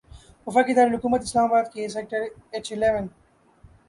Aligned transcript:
وفاقی 0.47 0.73
دارالحکومت 0.73 1.21
اسلام 1.23 1.45
آباد 1.45 1.71
کے 1.73 1.87
سیکٹر 1.89 2.21
ایچ 2.51 2.71
الیون 2.73 3.07